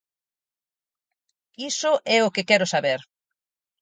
Iso 1.71 1.91
é 2.15 2.19
o 2.27 2.33
que 2.35 2.47
quero 2.49 2.67
saber. 2.73 2.99